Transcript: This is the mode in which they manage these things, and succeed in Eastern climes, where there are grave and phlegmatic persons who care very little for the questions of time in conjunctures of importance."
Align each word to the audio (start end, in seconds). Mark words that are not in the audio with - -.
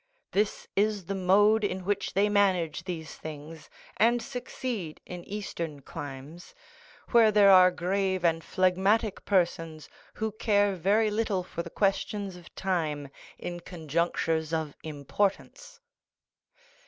This 0.31 0.67
is 0.75 1.05
the 1.05 1.13
mode 1.13 1.63
in 1.63 1.85
which 1.85 2.15
they 2.15 2.27
manage 2.27 2.85
these 2.85 3.13
things, 3.17 3.69
and 3.97 4.19
succeed 4.19 4.99
in 5.05 5.23
Eastern 5.25 5.83
climes, 5.83 6.55
where 7.11 7.31
there 7.31 7.51
are 7.51 7.69
grave 7.69 8.25
and 8.25 8.43
phlegmatic 8.43 9.23
persons 9.25 9.89
who 10.15 10.31
care 10.31 10.73
very 10.73 11.11
little 11.11 11.43
for 11.43 11.61
the 11.61 11.69
questions 11.69 12.35
of 12.35 12.55
time 12.55 13.09
in 13.37 13.59
conjunctures 13.59 14.51
of 14.51 14.75
importance." 14.81 15.79